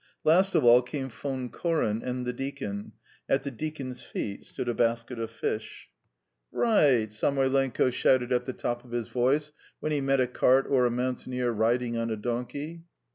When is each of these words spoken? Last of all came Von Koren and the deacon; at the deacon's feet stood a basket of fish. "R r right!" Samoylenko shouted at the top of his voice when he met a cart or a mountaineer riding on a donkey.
Last 0.23 0.55
of 0.55 0.63
all 0.63 0.81
came 0.81 1.09
Von 1.11 1.49
Koren 1.49 2.01
and 2.01 2.25
the 2.25 2.33
deacon; 2.33 2.93
at 3.29 3.43
the 3.43 3.51
deacon's 3.51 4.01
feet 4.01 4.43
stood 4.43 4.67
a 4.67 4.73
basket 4.73 5.19
of 5.19 5.29
fish. 5.29 5.89
"R 6.51 6.59
r 6.65 6.71
right!" 6.73 7.13
Samoylenko 7.13 7.91
shouted 7.91 8.31
at 8.33 8.45
the 8.45 8.53
top 8.53 8.83
of 8.83 8.89
his 8.93 9.09
voice 9.09 9.51
when 9.79 9.91
he 9.91 10.01
met 10.01 10.19
a 10.19 10.25
cart 10.25 10.65
or 10.67 10.87
a 10.87 10.89
mountaineer 10.89 11.51
riding 11.51 11.97
on 11.97 12.09
a 12.09 12.17
donkey. 12.17 12.81